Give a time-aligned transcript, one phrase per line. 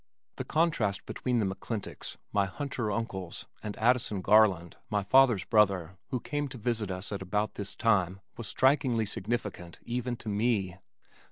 [0.37, 6.19] The contrast between the McClintocks, my hunter uncles, and Addison Garland, my father's brother who
[6.19, 10.79] came to visit us at about this time was strikingly significant even to me.